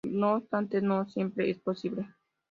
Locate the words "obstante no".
0.33-1.07